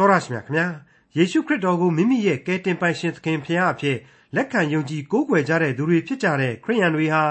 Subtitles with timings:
[0.00, 0.66] တော်ရရှိမြခင်ဗျာ
[1.16, 3.98] ယေရှုခရစ်တော်ကိုမိမိရဲ့ကယ်တင်ပိုင်ရှင်သခင်ဖခင်အဖြစ်
[4.34, 7.22] လက်ခံယုံကြည်ကိုးကွယ်ကြတဲ့သူတွေဖြစ်ကြတဲ့ခရိယန်တွေဟာ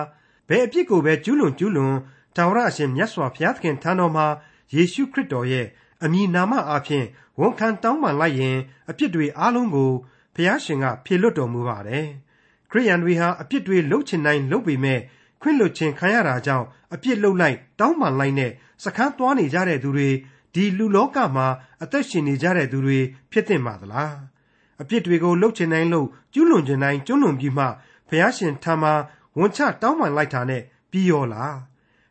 [0.49, 1.95] ဘယ်အပြစ်ကိုပဲကျူးလွန်ကျူးလွန်
[2.35, 4.27] တာဝရအရှင်မြတ်စွာဘုရားသခင်ထံတော်မှာ
[4.75, 5.67] ယေရှုခရစ်တော်ရဲ့
[6.03, 7.05] အမည်နာမအဖြစ်
[7.39, 8.57] ဝန်ခံတောင်းပန်လိုက်ရင်
[8.89, 9.91] အပြစ်တွေအလုံးကို
[10.35, 12.07] ဘုရားရှင်ကဖြေလွတ်တော်မူပါတယ်
[12.71, 14.99] ခရိယန်တွေဟာအပြစ်တွေလှုပ်ချင်တိုင်းလှုပ်ပေမဲ့
[15.41, 18.51] ခွင့်လွတ်ခြင်းခံရတာကြောင့်အပြစ်လှုပ်လိုက်တောင်းပန်လိုက်နဲ့
[18.83, 20.09] စခန်းသွားနေကြတဲ့သူတွေ
[20.54, 21.46] ဒီလူလောကမှာ
[21.82, 22.98] အသက်ရှင်နေကြတဲ့သူတွေ
[23.30, 24.14] ဖြစ်သင့်ပါသလား
[24.80, 27.64] အပြစ်တွေကိုလှုပ်ချင်တိုင်းလှုပ်ကျူးလွန်ချင်တိုင်းကျူးလွန်ပြီးမှ
[28.08, 28.92] ဘုရားရှင်ထံမှာ
[29.38, 31.56] ဝန်ချတောင်းပန်လိုက်တာနဲ့ပြီးရောလား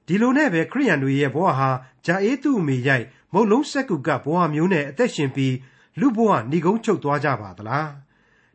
[0.08, 1.70] ဒီလိုနဲ့ပဲခရိယန်တွေရဲ့ဘဝဟာ
[2.06, 5.56] ဂျာအေးသူ့အမေရိုက်မုတ်လုံးစက်ကူကဘဝမျိုးနဲ့အသက်ရှင်ပြီး
[6.00, 7.90] လူဘဝဏီကုန်းချုပ်သွားကြပါသလား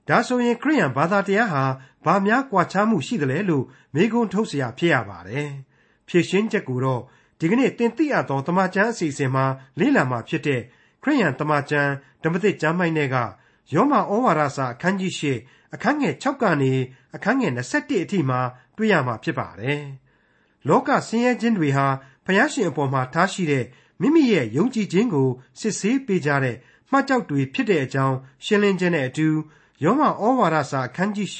[0.08, 1.64] ဒါဆိုရင်ခရိယန်ဘာသာတရားဟာ
[2.04, 5.48] ဘာများကွာခြားမှုရှိသလဲလို့မေးခွန်းထုတ်เสียဖြစ်ရပါတယ်
[6.08, 7.02] ဖြည့်ရှင်းချက်ကိုတော့
[7.43, 9.45] ဒီကနေ့တင်ပြရသောတမချန်းအစီအစဉ်မှာ
[9.79, 10.61] လေ့လာမှာဖြစ်တဲ့
[11.03, 11.91] ခရိယန်တမချန်း
[12.23, 13.15] ဓမ္မသစ်ကျမ်းပိုင်းတွေက
[13.73, 15.23] ယောမဩဝါဒစာအခန်းကြီး၈
[15.73, 16.73] အခန်းငယ်6ကနေ
[17.15, 18.39] အခန်းငယ်21အထိမှာ
[18.77, 19.81] တွေ့ရမှာဖြစ်ပါတယ်။
[20.67, 21.87] လောကဆင်းရဲခြင်းတွေဟာ
[22.25, 23.65] ဖယားရှင်အပေါ်မှာထားရှိတဲ့
[24.01, 26.57] မိမိရဲ့ယုံကြည်ခြင်းကိုစစ်ဆေးပေးကြတဲ့
[26.91, 29.27] မှတ်ကြောက်တွေဖြစ်တဲ့အကြောင်းရှင်းလင်းခြင်းနဲ့အတူ
[29.83, 31.39] ယောမဩဝါဒစာအခန်းကြီး၈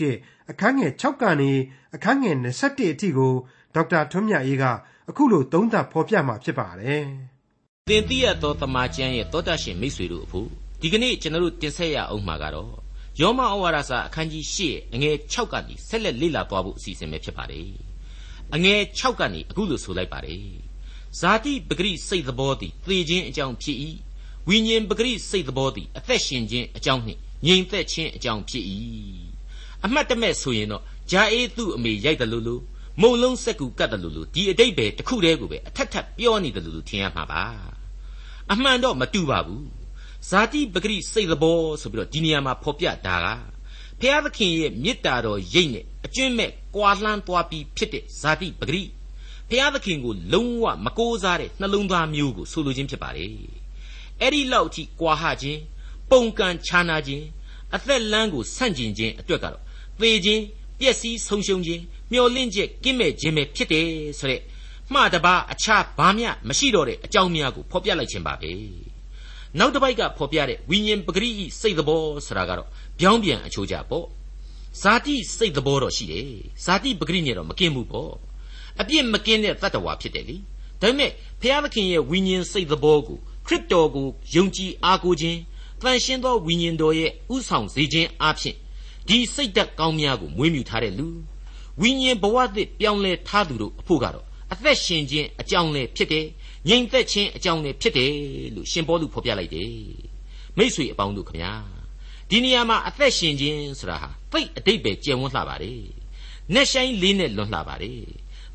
[0.52, 1.52] အခန်းငယ်6ကနေ
[1.95, 3.34] အခန်းငယ်21အထိကို
[3.76, 4.66] ဒေါက်တာထွန်းမြတ်အေးက
[5.09, 7.04] အခုလိုသုံးသပ်ဖော်ပြมาဖြစ်ပါတယ်။
[7.88, 10.48] သင်သိရသောတမန်ကျမ်းရဲ့တောတရှင်မိတ်ဆွေတို့အဖို့
[10.82, 12.73] ဒီကနေ့ကျွန်တော်တို့တင်ဆက်ရအောင်မှာကတော့
[13.20, 14.58] ယောမဩဝါဒစာအခန်းကြီး၈
[14.94, 17.70] အငယ်6ကနေဆက်လက်လေ့လာသွားဖို့အစီအစဉ်ပဲဖြစ်ပါတယ်။
[18.56, 20.45] အငယ်6ကနေအခုလိုဆိုလိုက်ပါတယ်။
[21.20, 23.78] ဇာတိပဂရိစိတ်သဘောသည်သေခြင်းအကြောင်းဖြစ်၏။
[24.48, 28.66] ဝိညာဉ်ပဂရိစိတ်သဘောသည်အသက်ရှင်ခြင်းအကြောင်းနှင့်ငြိမ်သက်ခြင်းအကြောင်းဖြစ်၏။
[29.86, 32.62] အမှတ်တမဲ့ဆိုရင်တော့ဂျာအေးသူ့အမေရိုက်တယ်လို့လို့
[33.02, 37.44] မုံလုံးစက်ကူကတ်တယ်လို့လို့ဒီအတိတ်ပဲတစ်ခုတည်းကိုပဲအထက်ထပ်ပြောနေတယ်လို့ထင်ရမှာပါ
[38.52, 39.67] အမှန်တော့မတူပါဘူး
[40.30, 43.27] ဇာတိပဂရိစိတ်သဘောဆိုပြီးတော့ဒီနေရာမှာဖော်ပြတာက
[43.99, 48.83] ဖျားသခင်ရဲ့မေတ္တာတော်ရိတ်နဲ့အကျွင့်မဲ့ကွာလှမ်းသွားပြီးဖြစ်တဲ့ဇာတိပဂရိ
[49.49, 53.26] ဖျားသခင်ကိုလုံးဝမကိုးစားတဲ့နှလုံးသားမျိုးကိုဆိုလိုခြင်းဖြစ်ပါလေ
[54.20, 55.59] အဲ့ဒီလောက်အထိကွာဟခြင်း
[56.11, 57.26] ပုံကန်ခြားနာခြင်း
[57.76, 59.64] အသက်လမ်းကိုဆန့်ကျင်ခြင်းအတွက်ကတော့
[59.99, 60.43] သေခြင်း
[60.83, 63.88] ပျက်စီးဆုံးရှုံးခြင်းမျောလင့်ချက်ကင်းမဲ့ခြင်းပဲဖြစ်တယ်
[64.20, 64.42] ဆိုတဲ့
[64.94, 68.52] မှားတပါအခြားဘာမျှမရှိတော့တဲ့အကြောင်းများကိုဖော်ပြလိုက်ခြင်းပါပဲ
[69.60, 74.05] နောက်တစ်ပိုက်ကဖော်ပြတဲ့ဝိညာဉ်ပဂရိစိတ်သဘောဆိုတာကတော့ပြောင်းပြန်အချိုးကြပေါ့
[74.82, 76.30] ဇာတိစိတ်သဘောတော့ရှိတယ်
[76.66, 78.14] ဇာတိပဂရိနဲ့တော့မကင်းဘူးပေါ့
[78.80, 80.38] အပြစ်မကင်းတဲ့တတ္တဝါဖြစ်တယ်လေ
[80.82, 81.11] ဒါပေမဲ့
[81.42, 83.17] ဘုရားသခင်ရဲ့ဝိညာဉ်စိတ်သဘောကို
[83.48, 85.39] ခရစ်တော်ကိုယုံကြည်အားကိုးခြင်း
[85.82, 88.55] တန်ရှင်းသောဝိညာဉ်တော်ရဲ့ဥဆောင်စေခြင်းအပြင်
[89.08, 91.08] ဒီစိတ်ဓာတ်ကောင်းများကိုမွေးမြူထားတဲ့လူ
[91.81, 96.25] ဝိညာဉ်ဘဝသစ်ပြောင်းလဲထားသူတို့အဖို့ကတော့အသက်ရှင်ခြင်းအကြောင်းလည်းဖြစ်တယ်
[96.69, 98.11] ငြိမ်သက်ခြင်းအကြောင်းလည်းဖြစ်တယ်
[98.55, 99.71] လို့ရှင်ပေါလုဖော်ပြလိုက်တယ်
[100.58, 101.52] မိษွေအပေါင်းတို့ခမညာ
[102.30, 105.81] ဒီနေရာမှာအသက်ရှင်ခြင်းဆိုတာဟာသိအတိတ်ပဲကျယ်ဝန်းလှပါတယ်
[106.53, 108.02] နက်ဆိုင်လေးနဲ့လွန်လှပါတယ်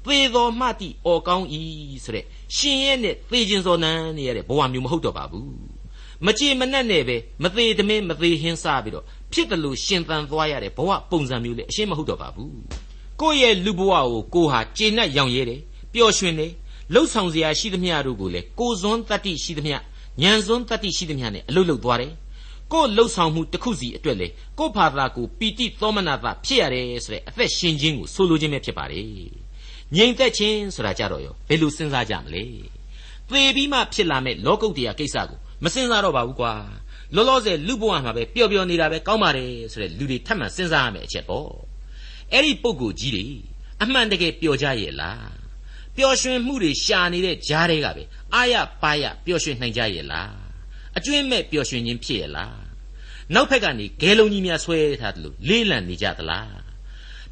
[0.04, 1.62] သေတော်မှတိအော်ကောင်းဤ
[2.04, 2.24] ဆိုတဲ့
[2.56, 5.48] ရှင်ရဲ့နဲ့သေခြင်းစောနန်းနေရတဲ့ဘဝမျိုးမဟုတ်တော့ပါဘူး
[6.26, 12.52] မကြေမနက်နဲ့ပဲမသေးတမင်းမသေးဟင်းစားပြီးတော့ ဖြစ်တယ်လို့ရှင်သန်သွားရတဲ့ဘဝပုံစံမျိုးလေအရှင်းမဟုတ်တော့ပါဘူး
[13.20, 15.60] ကိုယ့်ရဲ့လူဘဝကိုကိုဟာကျေနပ်ရောင်ရဲတယ်
[15.92, 16.52] ပျော်ရွှင်တယ်
[16.94, 19.76] လှုပ်ဆောင်စရာရှိသမျှတို့ကိုလည်းကိုစွန်းတတ္တိရှိသမျှ
[20.22, 22.12] ဉာဏ်စွန်းတတ္တိရှိသမျှနဲ့အလုတ်လုတ်သွားတယ်
[22.72, 24.28] ကိုလှုပ်ဆောင်မှုတစ်ခုစီအတွက်လေ
[24.58, 29.02] ကိုဖာသာကိုပီတိသောမနာတာဖြစ်ရတယ်ဆိုတဲ့အသက်ရှင်ခြင်းကိုဆိုလိုခြင်းပဲဖြစ်ပါလေ
[29.96, 32.44] ငြိမ်သက်ခြင်းဆိုတာကြတော့ရောဘယ်လိုစဉ်းစားကြမလဲ
[33.28, 36.52] သေပြီးမှဖြစ်လာမဲ့လောကုတ္တရာကိစ္စကိုမစဉ်းစားတော့ပါဘူးကွာ
[37.14, 41.50] လောလောဆယ်လူဘဝမှာပဲပျော်ပျော်နေတာပဲကောင်းပါတယ်ဆိုတဲ့လူတွေထပ်မံစဉ်းစားရမယ့်အချက်ပေါ့
[42.32, 43.26] အဲ့ဒီပုံကိုကြီးတွေ
[43.82, 45.30] အမှန်တကယ်ပျော်ကြရဲ့လား
[45.96, 48.02] ပျော်ရွှင်မှုတွေရှာနေတဲ့ကြားတွေကပဲ
[48.34, 50.32] အာရပါရပျော်ရွှင်နိုင်ကြရဲ့လား
[50.96, 52.58] အကျွင့်မဲ့ပျော်ရွှင်ခြင်းဖြစ်ရဲ့လား
[53.34, 56.50] နောက်ဖက်ကနေဂဲလုံးကြီးများဆွဲထားတယ်လို့လေးလံနေကြသလား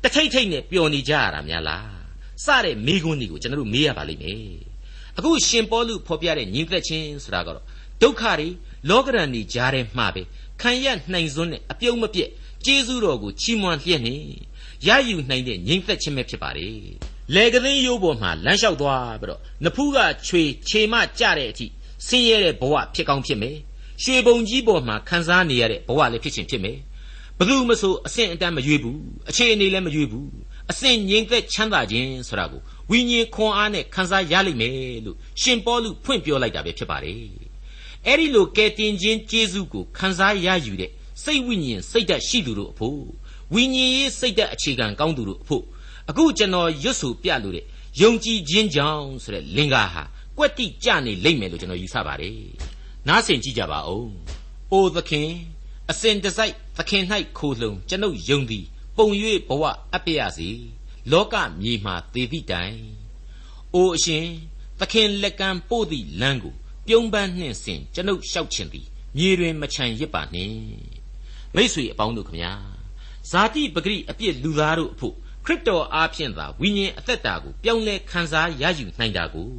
[0.03, 1.91] တထိတ်ထိတ်နဲ့ပျော်နေကြရတာများလား
[2.45, 4.51] စတဲ့မိကွန်းတွေကိုကျွန်တော်တို့မေးရပါလိမ့်မယ်
[5.19, 7.65] အခုရှင်ပေါလုဖော်ပြတဲ့ညီသက်ချင်းဆိုတာကတော့
[8.03, 8.49] ဒုက္ခတွေ
[8.89, 10.23] လောကရန်ကြီးကြားထဲမှာပဲ
[10.61, 12.31] ခံရနှိမ်စွန်းတဲ့အပြုံးမပြက်
[12.65, 14.17] ကျေးဇူးတော်ကိုချီးမွမ်းလျက်နေ
[14.87, 16.69] ရယူနိုင်တဲ့ငြိမ်သက်ခြင်းပဲဖြစ်ပါလေ
[17.35, 21.67] လေကသိန်းရိုးပေါ်မှာလမ်းလျှောက်သွားပြီးတော့နဖူးကချွေခြေမကြတဲ့အထိ
[22.07, 23.57] ဆင်းရဲတဲ့ဘဝဖြစ်ကောင်းဖြစ်မယ်
[24.03, 26.79] ရွှေပုံကြီးပေါ်မှာခံစားနေရတဲ့ဘဝလည်းဖြစ်ချင်းဖြစ်မယ်
[27.39, 28.99] ဘသူမဆိုအဆင့်အတန်းမရွေးဘူး
[29.31, 30.29] အခြေအနေလည်းမရွေးဘူး
[30.71, 34.73] အဆင့်ငြိမ်သက်ချမ်းသာခြင်းဆိုတာကိုဝိညာဉ်ခွန်အားနဲ့ခံစားရလိမ့်မယ်
[35.07, 37.21] လို့ရှင်ပေါလုဖွင့်ပြောလိုက်တာပဲဖြစ်ပါတယ်
[38.07, 40.91] အဲ့ဒီလိုကယ်တင်ခြင်းကျေးဇူးကိုခံစားရယူတဲ့
[41.23, 43.01] စိတ်ဝိညာဉ်စိတ်ဓာတ်ရှိသူတို့အဖို့
[43.55, 45.65] ဝိညာဉ်ရေးစိတ်ဓာတ်အခြေခံကောင်းသူတို့အဖို့
[46.11, 47.65] အခုကျွန်တော်ရွတ်ဆိုပြလို့တဲ့
[48.01, 50.03] ယုံကြည်ခြင်းကြောင့်ဆိုတဲ့လင်္ကာဟာ
[50.37, 52.39] ကွက်တိကြနေလိမ့်မယ်လို့ကျွန်တော်ယူဆပါတယ်
[53.09, 54.09] နားဆင်ကြည့်ကြပါဦး
[54.73, 55.31] အိုသခင်
[55.91, 57.05] အစဉ်တစိုက်သခင်၌
[57.39, 58.65] ခိုလှုံကျွန်ုပ်ယုံသည်
[58.97, 59.07] ပုံ၍
[59.49, 59.63] ဘဝ
[59.93, 60.49] အပ်ပြရစေ
[61.13, 62.77] လောကမြေမှသေသည့်တိုင်
[63.75, 64.27] အိုအရှင်
[64.81, 66.55] သခင်လက်ကံပို့သည့်လမ်းကို
[66.89, 68.87] ပြုံးပန်းနှင့်စဉ်ကျွန်ုပ်လျှောက်ခြင်းသည်
[69.17, 70.57] မြေတွင်မချန်ရစ်ပါနှင့်
[71.55, 72.53] မိษွေအပေါင်းတို့ခမညာ
[73.31, 79.51] ဇာတိပဂရိအပြစ်လူသားတို့အဖို့ခရစ်တော်အားဖြင့်သာဝိညာဉ်အသက်တာကိုပြောင်းလဲခံစားရယူနိုင်တာကို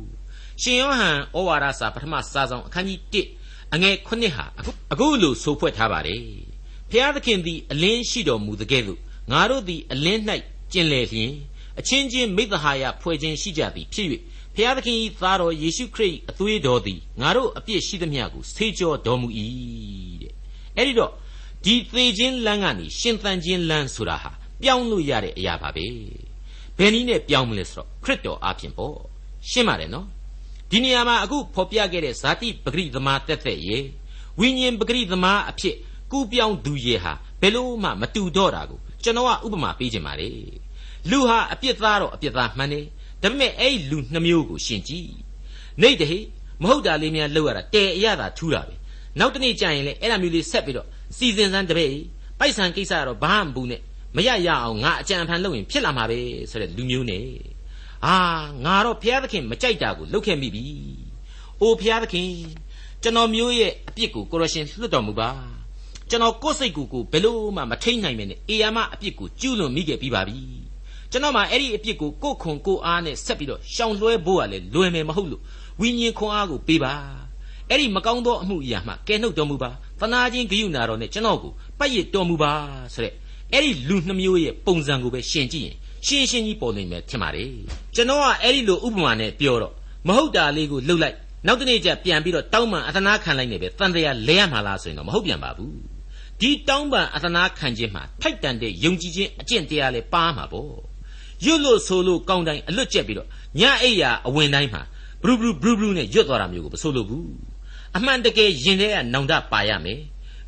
[0.62, 3.00] ရှင်ယောဟန်ဩဝါဒစာပထမစာဆောင်အခန်းကြီး
[3.42, 4.46] 1အငယ်9ဟာ
[4.92, 6.22] အခုလိုဆိုဖွဲ့ထားပါတယ်
[6.92, 9.00] ဖျားသခင်သည်အလင်းရှိတော်မူသကဲ့သို့
[9.32, 10.22] ငါတို့သည်အလင်း၌
[10.72, 11.32] ကျင်လည်လျင်
[11.80, 14.08] အချင်းချင်းမိသဟာယဖွဲ့ခြင်းရှိကြသည်ဖြစ်၍
[14.60, 19.28] ဖျားသခင်၏သားတော်ယေရှုခရစ်အသွေးတော်သည်ငါတို့အပြစ်ရှိသမျှကိုဆေးကြောတော်မူ၏
[20.22, 20.34] တဲ့
[20.76, 21.12] အဲ့ဒီတော့
[21.66, 24.32] ဒီသေခြင်းလမ်းကနေရှင်သန်ခြင်းလမ်းဆိုတာဟာ
[24.62, 25.86] ပြောင်းလို့ရတဲ့အရာပါပဲ
[26.78, 28.96] ဘယ်နည်းနဲ့ပြောင်းမလဲဆိုတော့ခရစ်တော်အပြင်ပေါ့
[29.50, 30.08] ရှင်းပါတယ်နော်
[30.72, 33.78] ဒီနေရာမှာအခုဖော်ပြခဲ့တဲ့ဇာတိပဂရိသမားတက်သက်ရေ
[34.40, 35.76] ဝိညာဉ်ပဂရိသမားအဖြစ်
[36.12, 40.30] ကူးပြောင်းသူရေဟာဘယ်လို့မှမတူတော့တာကိုကျွန်တော်ကဥပမာပေးခြင်းပါလေ
[41.10, 42.86] လူဟာအပြစ်သားတော့အပြစ်သားမှန်တယ်
[43.24, 45.12] ဒါပေမဲ့အဲ့ဒီလူနှမျိုးကိုရှင်းကြည့်
[45.82, 46.20] နေတဟိ
[46.64, 48.76] မဟုတ်တာလေးများလောက်ရတာတဲအရသာထူးတာပဲ
[49.20, 50.88] နောက်တနေ့ကျရင်လေအဲ့ဒါမျိုးလေးဆက်ပြီးတော့
[51.18, 51.96] စီစဉ်စမ်းတပည့်
[52.40, 53.82] ပိုက်ဆံကိစ္စကတော့ဘာမှမဘူးနဲ့
[54.16, 56.20] မရရအောင်ငါအကြံဖန်လုပ်ရင်ဖြစ်လာမှာပဲ
[56.52, 57.26] ဆိုတဲ့လူမျိုးနဲ့
[58.06, 58.16] အာ
[58.66, 60.64] ငါတော့ဘုရားသခင်မကြိုက်တာကိုလုပ်ခဲ့မိပြီ။
[61.62, 62.30] အိုဘုရားသခင်
[63.04, 65.30] ကျွန်တော်မျိုးရဲ့အပြစ်ကိုကိုရရှင်လွတ်တော်မူပါ။
[66.10, 70.40] ကျွန်တော်ကိုယ်စိတ်ကိုကိုဘယ်လို့မှမထိန်နိုင်မနဲ့အေယာမအပြစ်ကိုကျူးလွန်မိခဲ့ပြီးပါပြီ။
[71.12, 75.42] ကျွန်တော်မှအဲ့ဒီအပြစ်ကိုကိုခွန်ကိုအားနဲ့ဆက်ပြီးတော့ရှောင်လွှဲဖို့ကလည်းလွယ်မယ်မဟုတ်လို့
[75.82, 76.94] ဝိညာဉ်ခွန်အားကိုပေးပါ။
[77.70, 79.70] အဲ့ဒီမကောင်းသောအမှုအရာမှကယ်နှုတ်တော်မူပါ။
[80.00, 82.52] သနာချင်းဂရုဏာတော်နဲ့ကျွန်တော်ကိုပတ်ရတော်မူပါ
[82.94, 83.14] ဆိုတဲ့
[83.54, 85.76] အဲ့ဒီလူနှမျိုးရဲ့ပုံစံကိုပဲရှင်းကြည့်ရင်
[86.06, 87.50] ရှင်းရှင်းကြီးပေါ်နေမယ်ထင်ပါတယ်
[87.96, 89.74] ကျွန်တော်ကအဲ့ဒီလိုဥပမာနဲ့ပြောတော့
[90.08, 91.16] မဟုတ်တာလေးကိုလှုပ်လိုက်
[91.48, 95.76] နောက်တနေ့ကျပြန်ပြီးတော့တောင်းပန်အသနာခံလိုက်နေပဲတန်တရားလဲရမှာလားဆိုရင်တော့မဟုတ်ပြန်ပါဘူး
[96.42, 100.72] ဒီတောင်းပန်အသနာခံခြင်းမှာထိုက်တန်တဲ့ယုံကြည်ခြင်းအကျင့်တရားလဲပါမှာပေါ့
[101.46, 103.28] ရွတ်လို့ဆိုလို့ကောင်းတိုင်းအလွတ်ကျက်ပြီးတော့
[103.60, 104.82] ညအိယာအဝင်တိုင်းမှာ
[105.22, 107.28] ဘရူဘရူဘရူဘရူနဲ့ရွတ်သွားတာမျိုးကိုမဆိုလို့ဘူး
[107.98, 110.00] အမှန်တကယ်ယင်တဲ့ကနောင်တပါရမယ်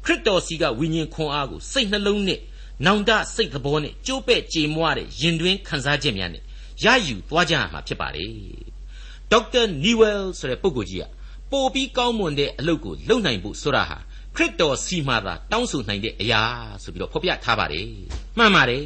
[0.04, 2.40] ခရစ်တော်စီကဝိညာဉ်ခွန်အားကိုစိတ်နှလုံးနဲ့
[2.86, 6.44] နောင်တစိတ်သဘောနဲ့ကြိုးပဲ့ကြေမွတဲ့ရင်တွင်းခံစားချက်များနဲ့
[6.84, 8.32] ရယူသွားကြရမှာဖြစ်ပါတယ်
[9.32, 11.06] ဒေါက်တာနီဝဲလ်ဆိုတဲ့ပုဂ္ဂိုလ်ကြီးက
[11.52, 13.98] ပိုပြီးကောင်းမွန်တဲ့အလုပ်ကိုလုပ်နိုင်ဖို့ဆိုတာဟာ
[14.36, 16.42] ခရစ်တော်စီမှာသာတောင်းဆိုနိုင်တဲ့အရာ
[16.84, 17.88] ဆိုပြီးတော့ဖော်ပြထားပါတယ်
[18.38, 18.86] မှန်ပါတယ်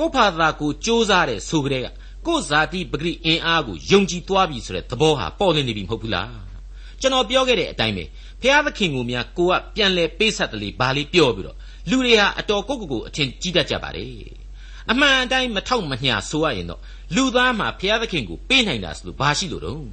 [0.00, 1.86] ကိုယ့်ဘာသာကိုစူးစားတယ်ဆိုကြတဲ့က
[2.26, 6.30] ကိုယ့်ဇာတိပဂရိအင်အားကိုယုံကြည်သွားပြီဆိုတဲ့သဘောဟာပေါ်လင်းနေပြီမဟုတ်ဘူးလား
[7.00, 8.04] ကျွန်တော်ပြောခဲ့တဲ့အတိုင်းပဲ
[8.42, 11.56] ဖျားသခင်ကိုများကိုကပြန်လဲပေးဆက်တလေဘာလေးပြောပြီးတော့
[11.90, 14.12] လူတွေဟာအတော်ကိုကိုကိုအထင်ကြီးတတ်ကြပါတယ်
[14.90, 16.80] အမှန်အတိုင်းမထောက်မညာဆိုရရင်တော့
[17.14, 19.86] လူသားမှာဖျားသခင်ကိုပေးနိုင်တာဆိုလို့ဘာရှိလို့တုံး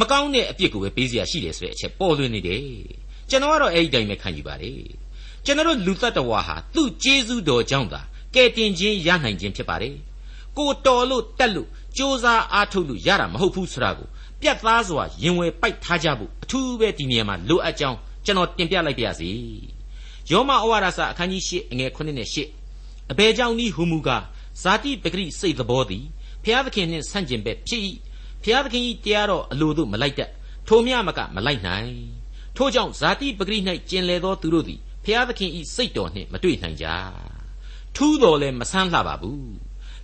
[0.00, 2.62] မကောင်းတဲ့အပြစ်ကိုပဲပေးစရာရှိတယ်ဆိုတဲ့အချက်ပေါ်လွင်နေတယ်
[3.30, 4.82] ကျွန်တော်ကတော့အဲ့ဒီတိုင်းပဲခံယူပါတယ်
[5.44, 8.00] ကျွန်တော်လူတတ္တဝါဟာသူ့ကျေးဇူးတော်ကြောင့်သာ
[8.34, 9.96] ကဲတင်ခြင်းရနိုင်ခြင်းဖြစ်ပါတယ်
[10.58, 14.06] ကိုတော်လို့တက်လို့စ조사အားထုတ်လို့ရတာမဟုတ်ဘူးဆိုတာကို
[14.40, 19.30] ပြတ်သားစွာရင်ဝယ်ပိုက်ထားကြဖို့အထူးပဲဒီနေရာမှာလိုအပ်ကြောင်းကျွန်တော်တင်ပြလိုက်ပါရစေ
[20.30, 22.28] ယောမဩဝါဒစာအခန်းကြီး၈အငယ်9နဲ့
[22.68, 24.24] 10အဘယ်ကြောင့်နည်းဟူမူကား
[24.62, 26.04] ဇာတိပဂရိစိတ်သဘောသည်
[26.44, 27.82] ဖျားသခင်နှင့်ဆန့်ကျင်ဘက်ဖြစ်၏
[28.42, 30.30] ဖျားသခင်၏တရားတော်အလိုသို့မလိုက်တတ်
[30.68, 31.92] ထိုမြမကမလိုက်နိုင်
[32.56, 33.58] ထို့ကြောင့်ဇာတိပဂရိ၌
[33.90, 36.86] ကျင်လေသောသူတို့သည်ဖျားသခင်၏စိတ်တော်နှင့်မတွေ့နိုင်ကြ
[37.96, 39.52] ထူးတော်လည်းမဆန်းလှပါဘူး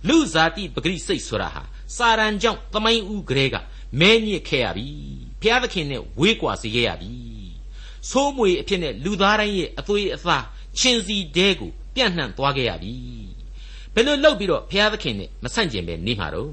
[0.07, 1.63] လူဇာတိပဂရိစိတ်ဆိုတာဟာ
[1.95, 3.55] စာရန်ကြောင့်သမိုင်းဦးကလေးက
[3.99, 4.87] မဲညစ်ခဲ့ရပြီ
[5.41, 7.13] ဖျားသခင်နဲ့ဝေးကွာစေခဲ့ရပြီ
[8.09, 10.45] ဆိုးမွေအဖြစ်နဲ့လူသားတိုင်းရဲ့အသွေးအသား
[10.79, 12.93] ချင်းစီတဲကိုပြန့်နှံ့သွားခဲ့ရပြီ
[13.93, 16.49] ဘယ်လိုလုပ်ပြီးတော့ဘုရားသခင်နဲ့မဆန့်ကျင်ပဲနေမှာတော့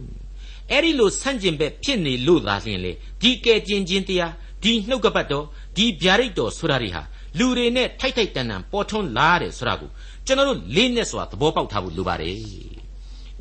[0.71, 5.45] အဲ့ဒီလိုဆန့်ကျင်ပဲဖြစ်နေလို့သာလျှင်လေဒီကဲကျင်ချင်းတရားဒီနှုတ်ကပတ်တော်
[5.77, 7.03] ဒီဗျာဒိတ်တော်ဆိုတာတွေဟာ
[7.39, 9.91] လူတွေနဲ့ထိုက်ထိုက်တန်တန်ပေါ်ထွန်းလာတယ်ဆိုတာကို
[10.27, 12.37] ကျွန်တော်တို့လေးနဲ့စွာသဘောပေါက်ထားဖို့လိုပါတယ်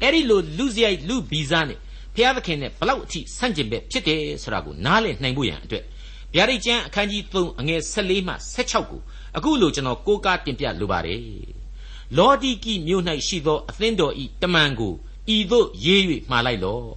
[0.02, 1.78] အဲ့ဒီလိုလူစရိုက်လူဗီဇနဲ့
[2.16, 5.84] ဘုရားသခင်နဲ့ဘလောက်အထိဆန့်ကျင်ပဲဖြစ်တယ်ဆိုတာကိုနားလည်နိုင်ဖို့ရန်အတွက်
[6.36, 9.02] ဗျာဒိတ်ကျမ်းအခန်းကြီး3အငယ်14မှ16ကို
[9.38, 11.24] အခုလိုကျွန်တော်ကိုးကားတင်ပြလိုပါတယ်
[12.18, 14.94] လောဒီကိမြို့၌ရှိသောအသင်းတော်ဤတမန်ကို
[15.36, 16.88] ဤသို့ရေး၍မှားလိုက်လော့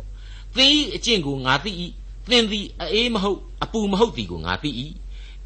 [0.56, 1.70] သင်၏အကျင့်ကိုငါသိ၏
[2.30, 4.70] သင်သည်အေးမဟုတ်အပူမဟုတ်သည်ကိုငါသိ၏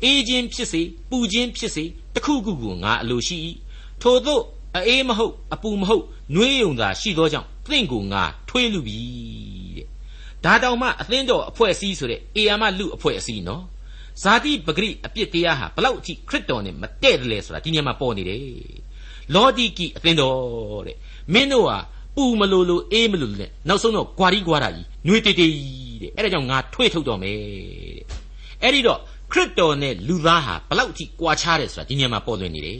[0.02, 3.36] အေးခြင်းဖြစ်စေပူခြင်းဖြစ်စေတခုခုကိုငါအလိုရှိ၏
[4.02, 4.40] ထို့သော
[4.76, 8.98] အေးမဟုတ်အပူမဟုတ်နှွေးယုံသာရှိသောကြောင့်သင်ကိုငါထွေးလူပြီ
[9.76, 9.86] တဲ့
[10.44, 13.64] ဒါတောင်မှအသင်းတော်အဖွဲ့အစည်းဆိုတဲ့အေယာမလူအဖွဲ့အစည်းနော်
[14.22, 18.42] ဇာတိပဂရိအပြစ်တရားဟာဘလောက်အထိခရစ်တော်နဲ့မတည့်တယ်လဲဆိုတာဒီနေရာမှာပေါ်နေတယ်
[19.34, 20.96] လောဒီကိအသင်းတော်တဲ့
[21.34, 21.78] မင်းတို့ဟာ
[22.16, 25.48] ပူမလို့လို့အေးမလို့လို့နောက်ဆုံးတော့ဂွာရီဂွာတာကြီးနှွေတေတေ
[26.02, 28.04] တဲ့အဲ့ဒါကြောင့်ငါထွေးထုတ်တော်မယ်တဲ့
[28.62, 28.98] အဲ့ဒီတော့
[29.32, 32.78] ခရစ်တော်နဲ့လူသားဟာဘလောက်ထိကွာခြားတယ်ဆိုတာဒီနေရာမှာပေါ်လွင်နေတယ်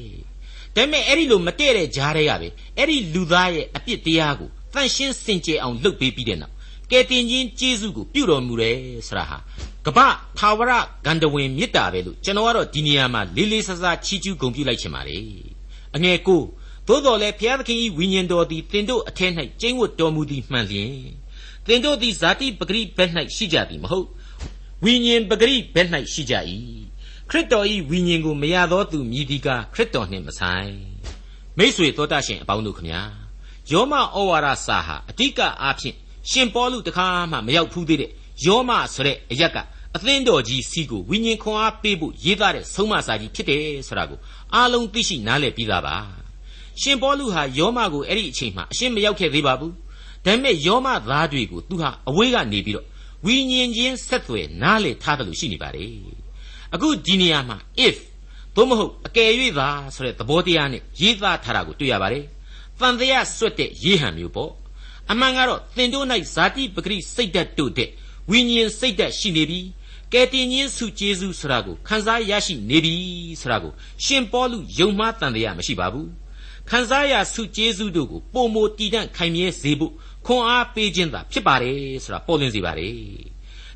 [0.77, 6.55] ဒါပေမဲ့အဲ့ဒီလိုမတည့်တဲ့ဂျားတွေကပဲအဲ့ဒီလူသားရဲ့အပြစ်တရားကိုတန့်ရှင်းစင်ကြယ်အောင်လုပ်ပေးပြီးတဲ့နောက်
[6.91, 8.77] ကယ်တင်ခြင်းကျေးဇူးကိုပြုတော်မူတယ်
[9.09, 9.39] ဆိုတာဟာ
[9.87, 9.99] ကပ္ပ
[10.39, 10.73] သာဝရ
[11.07, 15.19] ဂန္ဓဝင်မေတ္တာပဲလို့ကျွန်တော်ကတော့ဒီနေရာမှာလေးလေးဆဆချီးကျူးဂုဏ်ပြုလိုက်ချင်ပါလေ
[15.97, 16.43] အငယ်ကို
[16.89, 20.93] သို့တော်လည်းဘုရားသခင်၏ဝိညာဉ်တော်သည်သင်တို့အထက်၌ကျိန်းဝတ်တော်မူသည်မှန်လျင်
[21.67, 24.07] သင်တို့သည်ဇာတိပဂရိဘက်၌ရှိကြသည်မဟုတ်
[24.85, 26.35] ဝိညာဉ်ပဂရိဘက်၌ရှိကြ၏
[27.31, 30.73] ခရစ်တော်၏ဝိညာဉ်ကိုမရသောသူမြည်ဒီကခရစ်တော်နှင့်မဆိုင်
[31.59, 33.01] မိษွေတော်တတ်ရှင်အပေါင်းတို့ခမညာ
[33.73, 35.97] ယောမဩဝါဒစာဟာအတိကအားဖြင့်
[36.31, 38.11] ရှင်ပေါလုတခါမှမရောက်ဖူးသေးတဲ့
[38.47, 39.57] ယောမဆိုတဲ့အရက်က
[39.97, 44.19] အသင်းတော်ကြီးစီကိုဝိညာဉ်ခွန်အားပေးဖို့ရေးသားတဲ့ဆုံးမစာကြီးဖြစ်တယ်ဆိုတာကို
[44.55, 45.97] အားလုံးသိရှိနားလည်ပြီးသားပါ
[46.81, 49.73] ရှင်ပေါလုဟာယောမကိုအဲ့ဒီအချိန်မှာအရှင်းမရောက်ခဲ့သေးပါဘူး
[50.25, 52.87] ဒါပေမဲ့ယောမသားတွေကိုသူဟာအဝေးကနေပြီးတော့
[53.25, 56.28] ဝိညာဉ်ချင်းဆက်သွယ်နားလည်ထားတယ်လို့ရှိနေပါတယ်
[56.75, 57.57] အခုဒီနေရာမှာ
[57.87, 57.97] if
[58.55, 62.25] သို့မဟုတ်အကယ်၍သာဆိုတဲ့သဘောတရားနဲ့ရေးသားထားတာကိုတွေ့ရပါတယ်
[62.81, 64.51] တန်တရားဆွတ်တဲ့ရေးဟန်မျိုးပေါ့
[65.11, 67.91] အမှန်ကတော့သင်တို့၌ဇာတိပဂရိစိတ်ဓာတ်တို့တဲ့
[68.31, 69.61] ဝိညာဉ်စိတ်ဓာတ်ရှိနေပြီ
[70.13, 72.95] ကယ်တင်ခြင်းစုကျေးဇူးဆိုတာကိုခန်းစားရရှိနေပြီ
[73.41, 73.73] ဆိုတာကို
[74.05, 76.09] ရှင်ပေါလုယုံမှားတန်တရားမရှိပါဘူး
[76.69, 79.93] ခန်းစားရစုကျေးဇူးတို့ကိုပုံမတည်တံ့ခိုင်မြဲစေဖို့
[80.27, 82.95] ခွန်အားပေးခြင်းသာဖြစ်ပါတယ်ဆိုတာပေါ်လွင်စေပါတယ်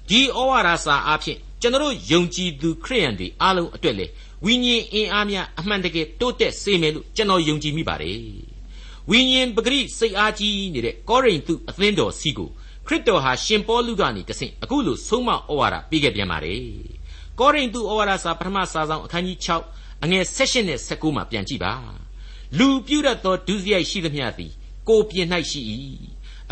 [0.08, 4.06] ဒီဩဝါဒစာအဖြစ် ကျွန်တော်ယုံကြည်သူခရိယန်တွေအားလုံးအတွက်လေ
[4.44, 8.18] ဝိညာဉ်အင်အားများအမှန်တကယ်တိုးတက်စေမယ်လို့ကျွန်တော်ယုံကြည်မိပါတယ်
[9.10, 12.48] ဝိညာဉ်ပဂရိစိတ်အားကြီးနေတဲ့ကောရိန္သုအသင်းတော်စီကို
[12.86, 16.60] ခရစ်တော်ဟာရှင်ပေါလုကနေတဆင့်အခုလိုဆုံးမဩဝါဒပေးခဲ့ပြန်ပါတယ်
[17.38, 19.38] ကောရိန္သုဩဝါဒစာပထမစာဆောင်အခန်းကြီး
[19.70, 21.72] 6အငယ်16နဲ့19မှာပြန်ကြည့်ပါ
[22.58, 24.52] လူပြုတတ်သောဒုစရိုက်ရှိသမျှသည်
[24.88, 25.60] ကိုပြင်၌ရှိ၏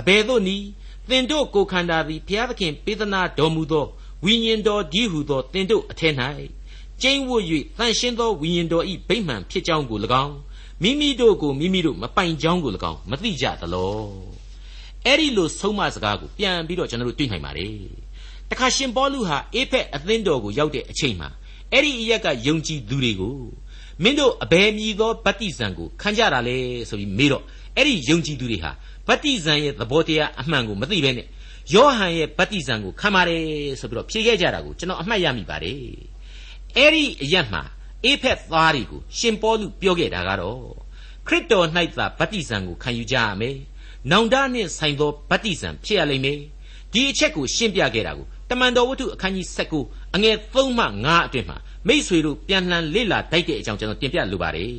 [0.00, 0.66] အဘယ်သို့နည်း
[1.08, 3.86] သင်တို့ကိုခန္ဓာသည်ဘုရားသခင်ပေးသနာတော်မူသော
[4.24, 6.14] ဝိညာဉ်တော်ဒီဟုသောသင်တို့အထက်၌
[7.02, 7.44] ကျိန်းဝတ်၍
[7.78, 10.36] တန်ရှင်းသောဝိညာဉ်တော်ဤဗိမှန်ဖြစ်ကြောင်းကို၎င်း
[10.82, 13.94] မိမိတို့ကိုမိမိတို့မပိုင်ကြောင်းကို၎င်းမသိကြသလော
[15.06, 17.74] အဲ့ဒီလိုဆုံးမစကားကိုပြန်ပြီးတော့ကျွန်တော်တို့တွေ့နိုင်ပါတယ်
[18.50, 21.28] တခါရှင်ပေါလုဟာအေဖက်အသင်းတော်ကိုရောက်တဲ့အချိန်မှာ
[21.72, 23.36] အဲ့ဒီအရက်ကယုံကြည်သူတွေကို
[24.02, 26.56] မင်းတို့အဘယ်မည်သောဗတ္တိဇံကိုခံကြတာလဲ
[26.88, 27.44] ဆိုပြီးမေးတော့
[27.76, 28.70] အဲ့ဒီယုံကြည်သူတွေဟာ
[29.06, 31.26] ဗတ္တိဇံရဲ့သဘောတရားအမှန်ကိုမသိဘဲနဲ့
[31.74, 33.44] ယောဟန်ရဲ့ဗတ္တိဇံကိုခံပါတယ်
[33.80, 35.80] ဆိုပြီးတော့ဖြေခဲ့ကြတာကိုကျွန်တော်အမှတ်ရမိပါတယ်
[36.76, 37.62] အဲ့ဒီအရက်မှာ
[38.04, 40.62] အေဖက်သားတွေကိုရှင်ပေါလုပြောခဲ့တာကတော့
[41.26, 43.56] ခရစ်တော်၌သာဗတ္တိဇံကိုခံယူကြရမယ်။
[44.10, 46.38] နောင်တနှင့်ဆိုင်သောဗတ္တိဇံဖြစ်ရလိမ့်မယ်။
[46.92, 49.46] ဒီအချက်ကိုရှင်းပြခဲ့တာကိုတမန်တော်ဝတ္ထုအခန်းကြီး
[49.80, 51.56] 19အငယ်3မှ5အတွင်မှာ
[51.88, 54.72] မိษွေတို့ပြန်လှန်လေ့လာတိုက်တဲ့အကြောင်းကျွန်တော်တင်ပြလိုပါတယ်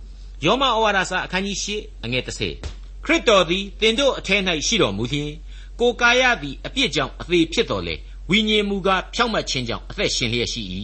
[0.44, 4.36] ။ယောမဩဝါဒစာအခန်းကြီး10အငယ်30ခရစ်တော်သည်တင်တို့အထဲ၌
[4.66, 5.30] ရှိတော်မူသည်
[5.80, 7.94] ကိုကာယသည်အပြစ်ကြောင့်အသေးဖြစ်တော်လေ
[8.30, 10.62] ဝိညာဉ်မူကားဖြောင့်မတ်ခြင်းကြောင့်အသက်ရှင်လျက်ရှိ၏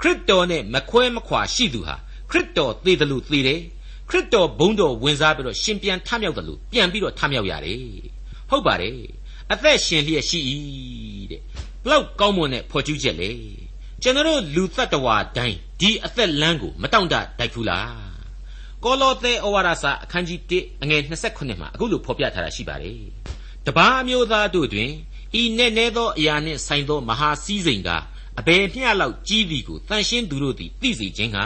[0.00, 1.96] ခရစ်တော်နဲ့မခွဲမခွာရှိသူဟာ
[2.30, 3.60] ခရစ်တော်သေတယ်လို့သေတယ်
[4.08, 7.80] ခရစ်တော်ဘုန်းတော်ဝင်စားပြီးတော့ရှင်ပြန်ထမြောက်တယ်လို့ပြန်ပြီးတော့ထမြောက်ရတယ်
[8.50, 8.96] ဟုတ်ပါတယ်
[9.52, 10.38] အသက်ရှင်လျက်ရှိ၏
[11.30, 11.40] တဲ့
[11.84, 13.30] ဘလောက်ကောင်းမွန်တဲ့ဖော်ကျူးချက်လေ
[14.02, 18.12] ကျွန်တော်လူတ attva တိုင်းဒီအသက်လမ်းကိုမတောင့်တတိုက်ဘူးလား
[18.84, 22.98] ကောလောသဲဩဝါဒစာအခန်းကြီး1အငယ်29မှာအခုလိုဖော်ပြထားတာရှိပါတယ်
[23.66, 24.92] တပားမျိုးသားတို့တွင်
[25.40, 27.90] ဤနဲ့နဲသောအရာနှင့်ဆိုင်သောမဟာစည်းစိမ်က
[28.38, 31.44] အဘယ်မျှလောက်ကြီးသည်ကိုတန်ရှင်းသူတို့သည်သိစေခြင်းဟာ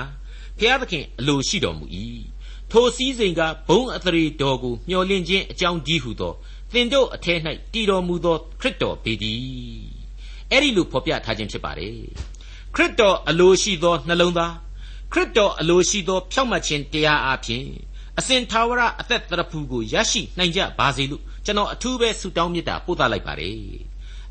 [0.58, 1.85] ဘုရားသခင်အလိုရှိတော်မူ၏
[2.70, 6.32] ထိုစည်းစိမ်ကဘုံအသရေတော်ကိုမျှော်လင့်ခြင်းအကြောင်းကြီးဟုသော
[6.73, 7.38] သင်တို့အထက်၌
[7.73, 9.40] တည်တော်မူသောခရစ်တော်ပေသည်
[10.50, 11.96] အဲ့ဒီလိုဖော်ပြထားခြင်းဖြစ်ပါတယ်
[12.75, 14.54] ခရစ်တော်အလိုရှိသောနှလုံးသား
[15.12, 17.64] ခရစ်တော်အလိုရှိသောဖြောင့်မတ်ခြင်းတရားအပြင်
[18.18, 23.59] အစဉ်သာဝရအသက်တရဖူကိုရရှိနိုင်ကြပါစေလို့ ကျွန်တော်အထူးပဲဆုတောင်းမေတ္တာပို့သလိုက်ပါတယ်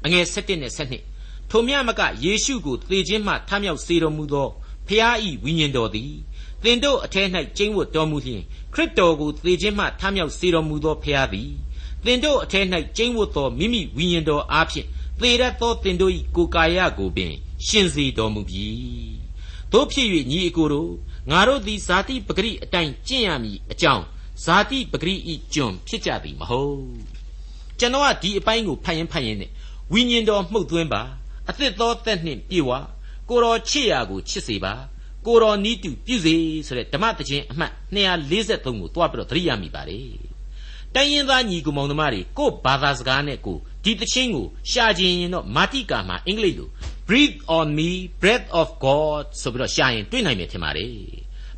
[0.05, 0.71] အငယ်7နဲ့
[1.11, 4.47] 7ထိုမြမကယေရှုကိုသေခြင်းမှထမြောက်စေတော်မူသော
[4.87, 6.13] ဖျားဤဝိညာဉ်တော်သည်
[6.63, 8.43] သင်တို့အထက်၌ကျင့်ဝတ်တော်မူလျှင်
[8.73, 11.51] ခရစ်တော်ကိုသေခြင်းမှထမြောက်စေတော်မူသောဖျားသည်
[12.05, 12.65] သင်တို့အထက်၌
[12.97, 14.87] ကျင့်ဝတ်သောမိမိဝိညာဉ်တော်အားဖြင့်
[15.19, 17.33] သေရသောသင်တို့၏ကိုယ်ကာယကိုပင်
[17.67, 18.65] ရှင်စေတော်မူပြီ
[19.71, 20.91] တို့ဖြစ်၍ညီအကိုတို့
[21.31, 24.05] ငါတို့သည်ဇာတိပဂရိအတိုင်းကျင့်ရမည်အကြောင်း
[24.43, 26.85] ဇာတိပဂရိဤကျွန်ဖြစ်ကြသည်မဟုတ်
[27.79, 29.51] ကျွန်တော်ကဒီအပိုင်းကိုဖတ်ရင်ဖတ်ရင်နဲ့
[29.91, 31.01] ဝိညာဉ်တော်မှုတ်သွင်းပါ
[31.49, 32.71] အသစ်သောသက်နှင့်ပြေဝ
[33.29, 34.73] ကိုတော်ချစ်ရာကိုချစ်စေပါ
[35.25, 36.35] ကိုတော်နီးတူပြုစေ
[36.67, 40.09] ဆိုတဲ့ဓမ္မသချင်းအမှတ်243ကိုတွားပြီးတော့သတိရမိပါတယ်
[40.95, 46.69] တိုင်းရင်းသားညီကောင်မောင်နှမတွေကိုဘာသာစကားနဲ့ကိုဒီသချင်းကိုရှာခြင်းရင်တော့မာတိကာမှာအင်္ဂလိပ်လို
[47.07, 47.89] breathe on me
[48.21, 50.91] breath of god ဆိုပြီးတော့ရှာရင်တွေ့နိုင်မယ်ထင်ပါတယ်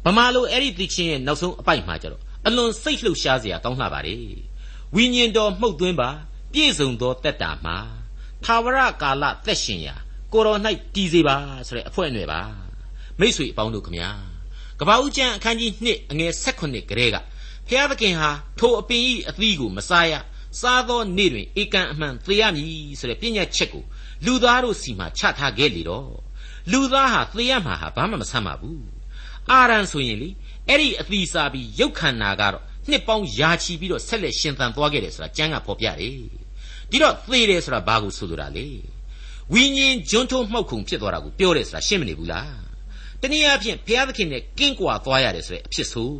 [0.05, 4.27] ဗမာလိုအဲ့ဒီသချင်းရဲ့နောက်ဆုံးအပိုက်မှာကျတော့ အလွန်စိတ်လှုပ်ရှားစရာကောင်းလှပါတယ်
[4.96, 6.10] ဝိညာဉ်တော်မှုတ်သွင်းပါ
[6.54, 7.77] ပြည့်စုံသောတက်တာမှာ
[8.44, 9.96] ထာဝရကာလသက်ရှင်ရာ
[10.34, 10.60] ကိုတော်၌
[10.96, 11.36] တည်စေပါ
[11.68, 12.42] ဆိုတဲ့အဖွဲ့အနွယ်ပါ
[13.20, 14.10] မိတ်ဆွေအပေါင်းတို့ခမညာ
[14.80, 17.18] ကပ္ပဦးကျမ်းအခန်းကြီး2အငယ်16ကလေးက
[17.68, 20.13] ဖျားသခင်ဟာထိုအပင်ဤအသီးကိုမစားရ
[20.62, 23.84] စားသောနေ့တွင်ဧကန်အမှန်သေရမည်ဆိုတဲ့ပြညတ်ချက်ကို
[24.25, 26.12] လူသားတို့စီမှာချထားခဲ့လေတော့
[26.72, 28.97] လူသားဟာသေရမှာဟာဘာမှမဆမ်းပါဘူး
[29.51, 30.30] အာရန်ဆိုရင်လေ
[30.68, 35.98] အဲ့ဒီအသီးစားပြီးရုတ်ခန္ဓာကတော့နှစ်ပေါင်းယာချီပြီးတော့ဆက်လက်ရှင်သန်သွားခဲ့တယ်ဆိုတာကျမ်းကဖော်ပြတယ်
[36.92, 38.68] ဒီတော့သေတယ်ဆိုတာဘာကိုဆိုလိုတာလဲ
[39.54, 42.56] ဝိညာဉ်ဂျွန်းထုံးမှောက်ခုံဖြစ်သွားတာကိုပြောတယ်ဆိုတာရှင်းမနေဘူးလား
[43.22, 46.12] တနည်းအားဖြင့်ဘုရားသခင်နဲ့ကင်းကွာသွားရတယ်ဆိုတဲ့အဖြစ်ဆို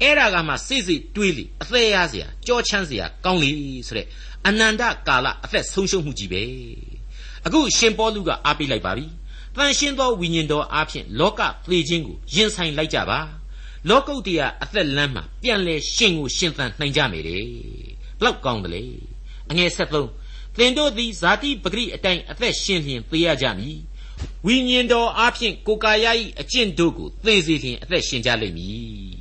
[0.00, 3.50] အဲ့ဒါကမှစိတ်စိတ်တွေးလေအသေးရစရာကြောချမ်းစရာကောင်းလေ
[3.86, 4.06] ဆိုတဲ့
[4.46, 6.42] အနန္တကာလအသက်ဆုံးရှုံးမှုကြီးပဲ
[7.46, 9.06] အခုရှင်ပေါလုကအားပေးလိုက်ပါပြီ
[9.56, 13.20] တန်ရှင်းသောဝိညာဉ်တော်အားဖြင့်လောကသေခြင်းကိုရင်ဆိုင်လိုက်ကြပါ
[13.88, 17.38] လောကုတ္တရာအသက်လမ်းမှာပြန်လဲရှင်ကိုရှင်သန်နိုင်ကြမယ်လေ
[18.18, 18.84] ဘလောက်ကောင်းတယ်လေ
[19.50, 23.78] အငယ်73သင်တို့သည်ဇာတိပဂရိအတိုင်းအသက်ရှင်လျင်သေရကြမည်
[24.46, 26.06] ဝိညာဉ်တော်အားဖြင့်ကိုယ်ကာယ၏
[26.40, 29.16] အကျင့်တို့ကိုသေစေလျင်အသက်ရှင်ကြလိမ့်မည်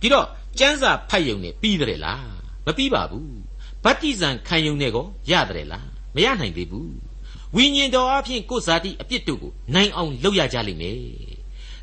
[0.00, 0.26] ဒီတော့
[0.58, 2.28] ကျမ်းစာဖတ်ယုံနဲ့ပြီးတယ်လား
[2.66, 3.32] မပြီးပါဘူး
[3.84, 7.07] ဗတ္တိဇံခံယုံနဲ့ကိုရတယ်လားမရနိုင်သေးဘူး
[7.56, 10.98] ဝိညာဉ်တော်အဖြစ်ကိုယ်ဇာတိအပြစ်တို့ကိုနိုင်အောင်လုပ်ရကြလိမ့်မယ်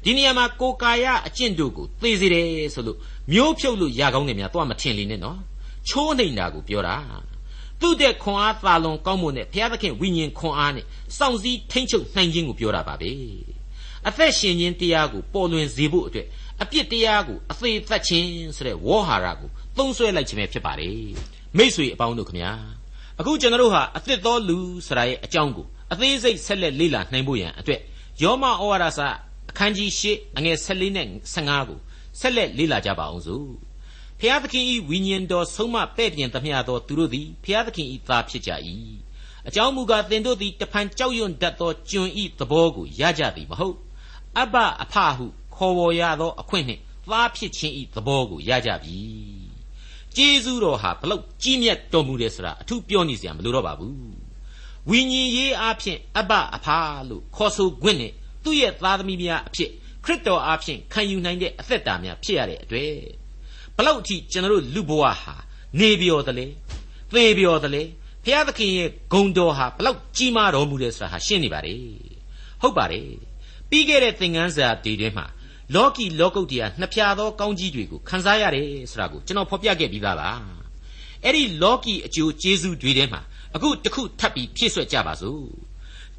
[0.04, 2.98] ဒီနေရာမှာကိုယ်ကာယအကျင့်တို့ကိုသေစေတယ်ဆိုလို့
[3.32, 5.40] မျိုးဖြုတ်လို့ရကောင်းတယ်များတော့မထင်လေနဲ့နော်
[5.90, 6.98] ချိုးနှိမ်တာကိုပြောတာ
[7.82, 10.86] သူ့တဲ့ခွန်အားသာလွန်ကောင်းမှုနဲ့ဘုရားသခင်ဝိညာဉ်ခွန်အားနဲ့
[11.18, 13.12] စောင့်စည်းထိမ့်ချုပ်နိုင်ခြင်းကိုပြောတာပါပဲ
[14.08, 16.28] အသက်ရှင်ခြင်းတရားကိုပေါ်လွင်စေဖို့အတွက်
[16.62, 21.10] အပြစ်တရားကိုအသေးသက်ခြင်းဆိုတဲ့ဝေါ်ဟာရကိုသုံးဆွဲလိုက်ခြင်းပဲဖြစ်ပါတယ်
[21.58, 22.52] မိษွေအပေါင်းတို့ခမညာ
[23.20, 24.58] အခုကျွန်တော်တို့ဟာအသစ်သောလူ
[24.88, 27.82] ဆိုတာရဲ့အကြောင်းကိုအသေးစိတ်ဆက်လက်လေ့လာနိုင်ဖို့ရန်အတွက်
[28.22, 29.08] ယောမဩဝါဒစာ
[29.50, 30.04] အခန်းကြီး၈
[30.38, 31.80] အငယ်14နဲ့15ကို
[32.20, 33.50] ဆက်လက်လေ့လာကြပါအောင်စို့
[34.20, 38.52] ဖျားသခင်ဤဝိညာဉ်တော်ဆုံးမပဲ့ပြင်သမျှသောသူတို့သည်ဖျားသခင်ဤသားဖြစ်ကြ၏
[39.48, 43.78] အကြောင်းမူကားသင်တို့သည်တဖန်ကြောက်ရွံ့တတ်သောကျွန်ဤသဘောကိုရကြသည်မဟုတ်
[44.40, 49.45] အဘအဖဟုခေါ်ဝေါ်ရသောအခွင့်နှင့်သားဖြစ်ခြင်းဤသဘောကိုရကြပြီ
[50.18, 53.96] ကျေးဇူးတော်ဟာဘလောက်ကြီးမြတ်တော်မူတယ်ဆိုတာအထူးပြောနေစရာမလိုတော့ပါဘူး
[54.90, 56.78] ဝိညာဉ်ရေးအားဖြင့်အဘအဖာ
[57.10, 58.12] လို့ခေါ်ဆိုခွင့်နဲ့
[58.44, 59.70] သူ့ရဲ့သားသမီးများအဖြစ်
[60.06, 62.92] ခရစ်တော်အားဖြင့်ခံယူနိုင်တဲ့အသက်တာများဖြစ်ရတဲ့အတွေ့
[63.76, 65.36] ဘလောက်အထိကျွန်တော်တို့လူဘဝဟာ
[65.80, 66.48] နေပြော်တယ်လေ
[67.14, 67.84] သေပြော်တယ်လေ
[68.26, 71.76] ဘုရားသခင်ရဲ့ဂုဏ်တော်ဟာဘလောက်ကြီးမားတော်မူတယ်ဆိုတာဟာရှင်းနေပါလေ
[72.62, 73.08] ဟုတ်ပါတယ်
[73.70, 75.26] ပြီးခဲ့တဲ့သင်ခန်းစာဒီတွင်မှာ
[75.74, 80.30] လောကီလောကုတ်တရားနှစ်ဖြာသောကောင်းကြီးတွေကိုခန်းစားရတယ်ဆိုတာကိုကျွန်တော်ဖော်ပြခဲ့ပြီးသားပါ
[81.24, 83.22] အဲ့ဒီလောကီအကျိုးကျေးဇူးတွေထဲမှာ
[83.56, 85.44] အခုတစ်ခုထပ်ပြီးဖြည့်ဆွက်ကြပါစို့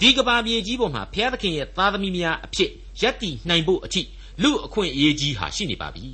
[0.01, 4.03] ဒီကဘာမြေကြီးပေါ်မှာဘုရားသခင်ရဲ့သားသမီးများအဖြစ်ယက်တီနိုင်ဖို့အထိ
[4.43, 6.07] လူအခွင့်အရေးကြီးဟာရှိနေပါပြီ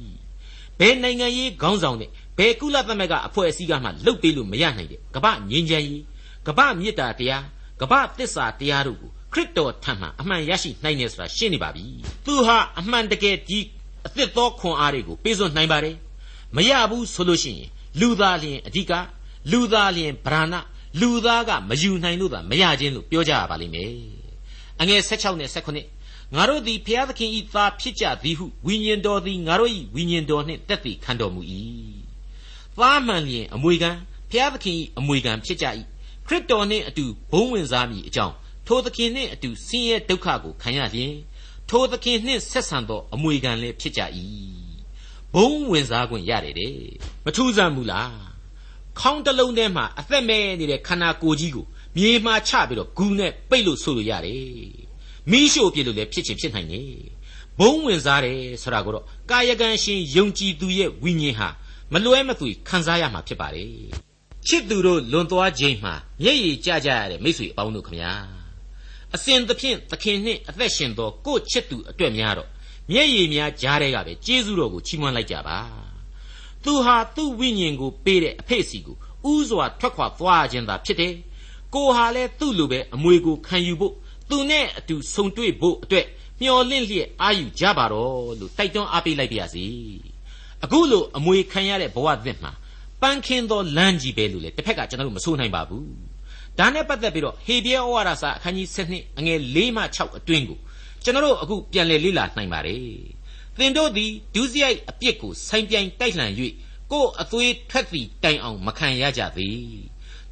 [0.78, 6.02] ဘယ်နိုင်ငံရေးခေါင်းဆောင်နဲ့ဘယ်ကုလသမဂ္ဂအဖွဲ့အစည်းကမှလုတ်ပေးလို့မရနိုင်တဲ့ကမ္ဘာငြိမ်းချမ်းရေး
[6.46, 7.44] ကမ္ဘာမေတ္တာတရား
[7.80, 11.84] ကမ္ဘာသစ္စာတရားတို့ကို ခရစ်တော်ထံမှအမှန်ရရှိနိုင်တယ်ဆိုတာရှင်းနေပါပြီ
[12.26, 13.58] သူဟာအမှန်တကယ်ဒီ
[14.06, 15.96] အသစ်သောခွန်အားတွေကိုပေးစွန့်နိုင်ပါတယ်
[16.56, 17.68] မရဘူးဆိုလို့ရှိရင်
[18.00, 18.92] လူသားလျင်အဓိက
[19.50, 20.54] လူသားလျင်ဗราဏ
[21.00, 23.92] လူသားကမယူနိုင်လို့သာမရခြင်းလို့ပြောကြရပါလိမ့်မယ်
[24.80, 31.40] အငယ်16နဲ့18ငါတို့သည်ဖျားသခင်ဤသားဖြစ်ကြသည်ဟုဝိညာဉ်တော်သည်ငါတို့ဤဝိညာဉ်တော်နှင့်တက်တည်ခံတော်မူ၏
[32.78, 33.90] သားမှန်လျင်အမွေခံ
[34.30, 35.66] ဖျားသခင်ဤအမွေခံဖြစ်ကြ၏
[36.26, 38.34] ခရစ်တော်နှင့်အတူဘုံဝင်စားမည်အကြောင်း
[38.66, 41.14] ထိုသခင်နှင့်အတူဆင်းရဲဒုက္ခကိုခံရလျင်
[41.68, 44.00] ထိုသခင်နှင့်ဆက်ဆံသောအမွေခံလည်းဖြစ်ကြ၏
[45.34, 46.76] ဘုံဝင်စားခွင့်ရတယ်တဲ့
[47.24, 48.12] မထူးဆန်းဘူးလား
[48.98, 54.46] ခေါင်းတစ်လုံးထဲမှာအသက်မဲ့နေတဲ့ခန္ဓာကိုယ်ကြီးကိုမြေမှာချပြီးတော့ဂူနဲ့ပိတ်လို့ဆိုလို့ရတယ်
[55.30, 56.92] မိရှို့ပြလို့လည်းဖြစ်ချင်ဖြစ်နိုင်တယ်
[57.58, 61.48] ဘုံဝင်စားတယ်ဆိုတာကိုတော့ကာယကံရှင်ယုံကြည်သူရဲ့ဝိညာဉ်ဟာ
[61.92, 63.72] မလွဲမသွေခံစားရမှာဖြစ်ပါတယ်
[64.46, 68.12] ချစ်သူတို့လွန်သွားခြင်းမှာမျက်ရည်ကျကြရတဲ့မိတ်ဆွေအပေါင်းတို့ခမညာ
[69.14, 72.48] အစဉ်သဖြင့်သခင်နှင့်အသက်ရှင်သောကိုချစ်သူအတွက်များတော့
[72.90, 75.58] မျက်ရည်များကြားတဲ့ကပဲကျေးဇူးတော်ကိုချီးမွမ်းလိုက်ကြပါ
[76.64, 78.96] သူဟာသူ့ဝိညာဉ်ကိုပေးတဲ့အဖေ့စီကို
[79.32, 81.14] ဥစွာထွက်ခွာသွားခြင်းသာဖြစ်တယ်
[81.74, 83.94] ကိုဟာလည်းသူ့လိုပဲအမွေကိုခံယူဖို့
[84.30, 86.06] သူနဲ့အတူဆုံတွေ့ဖို့အတွက်
[86.40, 89.66] မျှော်လင့်လျက်အာယူကြပါတော့လို့တိုက်တွန်းအားပေးလိုက်ပါရစေ
[90.64, 92.52] အခုလိုအမွေခံရတဲ့ဘဝသစ်မှာ
[93.02, 96.11] ပန်းခင်းသောလမ်းကြီးပဲလို့လေတစ်ဖက်ကကျွန်တော်တို့မဆိုးနိုင်ပါဘူး
[96.58, 100.58] ဒါနဲ့ပတ်သက်ပြီးတော့ဟေဘရဲဩဝါဒစာအခန်းကြီး7အငယ်4မှ6အတွင်းကို
[101.04, 102.80] ကျွန်တော်တို့အခုပြန်လည်လေ့လာနိုင်ပါတယ်
[103.58, 106.32] သင်တို့သည်ဒုစရိုက်အပြစ်ကိုဆိုင်ပြိုင်တိုက်လှန်၍
[106.92, 109.76] ကိုယ်အသွေးထွက်သည့်တိုင်အောင်မခံရကြသည်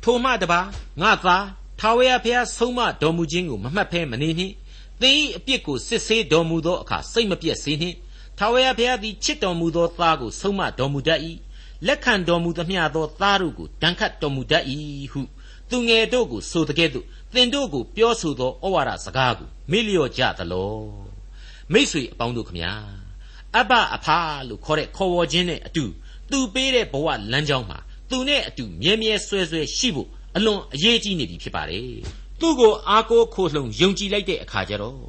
[0.02, 0.60] ထိုမှတပါ
[1.02, 1.36] ငါသာ
[1.80, 4.54] ထာဝရဘုရားဆုံးမတော်မူခြင်းကိုမမှတ်ဖဲမနေနှင့်
[5.00, 7.96] သင်၏အပြစ်ကိုစစ်ဆေးတော်မူသောအခါစိတ်မပြည့်စေနှင့်
[8.38, 11.20] ထာဝရဘုရားသည်ချစ်တော်မူသောသားကိုဆုံးမတော်မူတတ်၏
[11.86, 14.64] လက်ခံတော်မူသမျှသောသားတို့ကိုဒဏ်ခတ်တော်မူတတ်၏
[15.12, 15.20] ဟု
[15.70, 20.74] သူငယ်တို့ကိုဆိုတကဲ့သို့သင်တို့ကိုပြောဆိုသောဩဝါဒစကားကိုမေ့လျော့ကြသလော
[21.72, 22.72] မိษွေအပေါင်းတို့ခမညာ
[23.56, 25.84] အဘအဖာလို့ခေါ်တဲ့ခေါ်ဝေါ်ခြင်းနဲ့အတူ
[26.30, 27.78] သူပေးတဲ့ဘဝလမ်းကြောင်းမှာ
[28.10, 31.90] သူနဲ့အတူမြဲမြဲဆွဲဆွဲရှိဖို့အလွန်အရေးကြီးနေပြီဖြစ်ပါတယ်
[32.40, 35.02] သူ့ကိုအားကိုးခိုလှုံယုံကြည်လိုက်တဲ့အခါကျတော့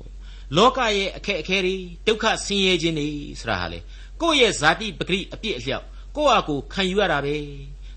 [0.58, 1.76] လောကရဲ့အခက်အခဲတွေ
[2.08, 3.80] ဒုက္ခဆင်းရဲခြင်းတွေဆိုတာဟာလေ
[4.22, 7.36] ကိုယ့်ရဲ့ဇာတိပဂရိအပြစ်အလျောက်ကိုယ့်အကိုခံယူရတာပဲ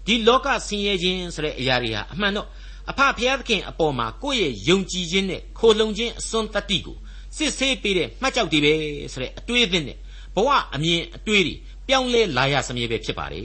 [0.06, 2.48] ဒီလောကဆင်းရဲခြင်းဆိုတဲ့အရာတွေဟာအမှန်တော့
[2.90, 6.96] အဖဖျားသခင်အပေါ်မှာကိုယ့်ရဲ့ယုံကြည်ခြင်းနဲ့ခိုလှုံခြင်းအစွန်းတတ္တိကို
[7.36, 8.72] စစ်ဆေးပေးတဲ့မှတ်ကြောက်တွေပဲ
[9.12, 9.96] ဆိုတဲ့အတွေးအသစ်နဲ့
[10.34, 11.54] ဘဝအမြင်အတွေးတွေ
[11.88, 13.44] ပြောင်းလဲလာရစမြဲပဲဖြစ်ပါတယ်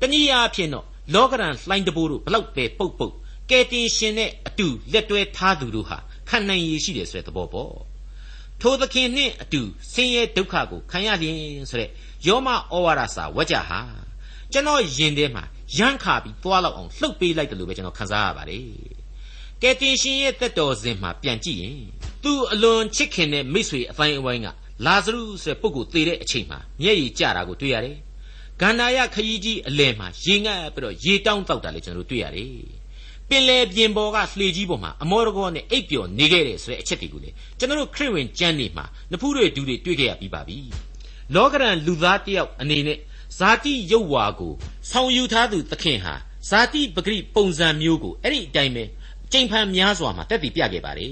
[0.00, 0.84] တနည်းအားဖြင့်တော့
[1.14, 3.14] လောကရန်လှိုင်းတဘိုးတို့ဘလောက်ပဲပုတ်ပုတ်
[3.50, 7.74] ကဲတင်ရှင်နဲ့အတူလက်တွဲထားသူတို့ဟာခံနိုင်ရည်ရှိတယ်ဆိုတဲ့သဘောပေါ့
[8.60, 9.60] ထိုသခင်နှင့်အတူ
[9.92, 11.38] ဆင်းရဲဒုက္ခကိုခံရလျင်
[11.70, 11.90] ဆိုတဲ့
[12.26, 13.80] ယောမဩဝါဒစာဝကြဟာ
[14.52, 15.44] ကျွန်တော်ယင်ထဲမှာ
[15.78, 18.64] ရမ်းခါပြီးသွားလောက်အောင်လှုပ်ပေးလိုက်တယ်လို့ပဲကျွန်တော်ခန်းစားရပါတယ်
[19.62, 21.78] ကဲတင်ရှင်ရဲ့တက်တော်စဉ်မှာပြန်ကြည့်ရင်
[22.22, 24.48] သူအလွန်ချစ်ခင်တဲ့မိတ်ဆွေအတိုင်းအဝိုင်းက
[24.86, 27.96] လာဇရုဆိုတဲ့ပုဂ္ဂိုလ်သေတဲ့အချိန်မှာမျက်ရည်ကျတာကိုတွေ့ရတယ်။
[28.60, 32.54] ဂန္ဓာယခရီးကြီးအလယ်မှာရေငတ်ပြီးတော့ရေတောင်းတောက်တာလည်းကျွန်တော်တို့တွေ့ရတယ်။
[33.28, 40.58] ပင်လယ်ပြင်ပေါ်ကလှေကြီးပေါ်မှာအမောရကောနဲ့အိပ်ပျော်နေခဲ့တယ်ဆိုတဲ့အချက်တွေကိုလေကျွန်တော်တို့ခရစ်ဝင်ကျမ်းနေမှာနဖူးတွေဒူတွေတွေ့ခဲ့ရပြီးပါပြီ။
[41.34, 42.98] လောကရန်လူသားတယောက်အနေနဲ့
[43.38, 44.52] ဇာတိရုပ်ဝါကို
[44.90, 46.14] ဆောင်ယူထားသူသခင်ဟာ
[46.48, 48.84] ဇာတိပဂရိပုံစံမျိုးကိုအဲ့ဒီအတိုင်းပဲ
[49.32, 51.10] ကြိမ်ဖန်များစွာမှာတက်တည်ပြခဲ့ပါတယ်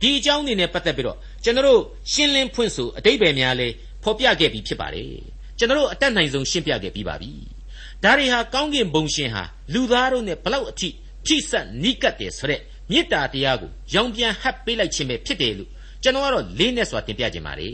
[0.00, 3.68] ဒီအကြောင်းတွေနဲ့ပတ်သက်ပြီးတော့ကျွန်တော်တို့ရှင်းလင်းဖွင့်ဆိုအတိတ်ပဲများလဲ
[4.02, 5.10] ဖော်ပြခဲ့ပြီးဖြစ်ပါတယ်
[5.58, 7.32] ကျွန်တော်တို့အတက်နိုင်ဆုံးရှင်းပြခဲ့ပြီးပါပြီ
[8.04, 9.42] ဒါတွေဟာကောင်းကင်ဘုံရှင်ဟာ
[9.74, 10.88] လူသားတို့နဲ့ဘလောက်အထိ
[11.26, 15.70] ထိဆက်နိကတ်တယ်ဆိုတဲ့မေတ္တာတရားကိုရောင်ပြန်ဟပ်ပေးလိုက်ခြင်းပဲဖြစ်တယ်လို့
[16.02, 17.72] ကျွန်တော်ကတော့လေးနဲ့စွာတင်ပြခြင်းပါတယ်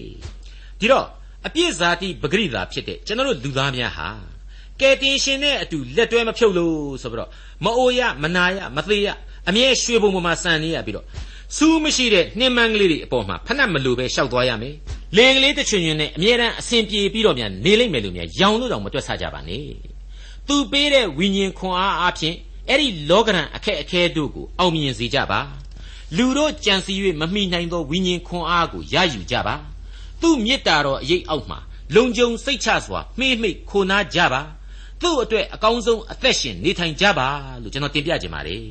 [0.81, 1.07] ဒီတော့
[1.47, 4.09] အပြည့်ဇာတိပဂရိတာဖြစ်တဲ့ကျွန်တော်တို့လူသားများဟာ
[4.81, 7.31] ကယ်တင်ရှင်နဲ့အတူလက်တွဲမဖြုတ်လို့ဆိုပြီးတော့
[7.65, 9.09] မအိုရမနာရမသေးရ
[9.49, 11.07] အမြဲရွှေဘုံပေါ်မှာစံနေရပြီးတော့
[11.57, 14.75] စူးမရှိတဲ့နှင်းမန်းကလေးတွေအပေါ်မှာဖက်နှက်မလိုပဲရှောက်သွားရမယ်။
[15.17, 19.65] လေကလေးတစ်ချွင်ချွင်နဲ့အမြဲတမ်းအစဉ်ပြေပြီးတော့မြန်နေလိမ့်မယ်လို့မြန်ရောင်လို့တော့မတွက်ဆကြပါနဲ့။
[20.49, 22.35] သူပေးတဲ့ဝိညာဉ်ခွန်အားအပြင်
[22.69, 25.41] အဲ့ဒီလောကရန်အခက်အခဲတို့ကိုအောင်မြင်စေကြပါ။
[26.17, 29.55] လူတို့ကြံစည်၍မမိနိုင်သောဝိညာဉ်ခွန်အားကိုရယူကြပါ။
[30.23, 31.59] သူ့မေတ္တာတော်အရေးအောက်မှာ
[31.95, 34.43] လုံခြုံစိတ်ချစွာမှိမှိခိုနာကြပါ။
[35.03, 37.29] သူ့အတွက်အကောင်းဆုံးအသက်ရှင်နေထိုင်ကြပါ
[37.63, 38.65] လို့ကျွန်တော်တင်ပြခြင်းပါတယ်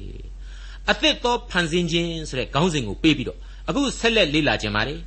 [0.90, 5.00] ။အသစ်သောဖန်ဆင်းခြင်းဆိုတဲ့ခေါင်းစဉ်ကိုပေးပြီးတော့အခုဆက်လက်လေ့လာခြင်းပါတယ်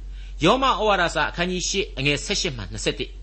[0.44, 2.62] ယောမဩဝါဒစာအခန်းကြီး၈အငယ်၁၈မှ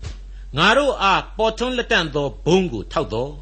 [0.00, 3.32] 21ငါတို့အားပေါ်ထွန်းလက်တန့်သောဘုံကိုထောက်တော်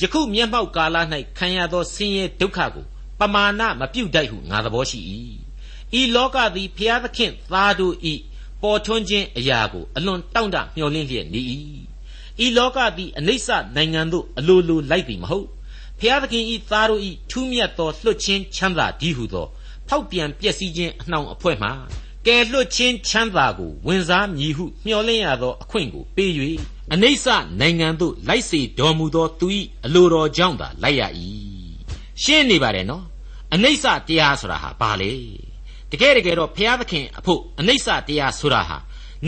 [0.00, 0.96] ယခုမျက်မှောက်ကာလ၌
[1.38, 2.84] ခံရသောဆင်းရဲဒုက္ခကို
[3.18, 5.00] ပမာဏမပြုတ်တိုက်ဟုငါသဘောရှိ၏
[5.98, 8.14] ဤလောကသည်ဖျားသခင်သားတို့ဤ
[8.62, 11.40] ပေါ်ထွန်းခြင်းအရာကိုအလွန်တောင့်တမျှော်လင့်လျက်နေ၏
[12.44, 15.46] ဤလောကသည်အနိစ္စနိုင်ငံသို့အလိုလိုလိုက်သည်မဟုတ်
[16.00, 19.46] ဖျားသခင်ဤသားတို့ဤထူးမြတ်သောလွတ်ချင်းချမ်းသာဒီဟုသော
[19.88, 21.68] ဖောက်ပြန်ပျက်စီးခြင်းအနှောင်အဖွဲ့မှ
[22.26, 26.32] ကယ်လွတ်ခြင်းချမ်းသာကိုဝင်စားမည်ဟုမျှော်လင့်ရသောအခွင့်ကိုပေး၍
[26.92, 27.26] အနိစ္စ
[27.60, 29.46] နိုင်ငံသို့လိုက်စေတော်မူသောသူ၏
[29.84, 31.02] အလိုတော်ကြောင့်သာလိုက်ရ၏
[32.22, 33.04] ရှင်းနေပါတယ်နော်
[33.54, 35.12] အနိစ္စတရားဆိုတာဟာဘာလဲ
[35.92, 38.78] တကယ်တကယ်တော့ဘုရားသခင်အဖို့အနိစ္စတရားဆိုတာဟာ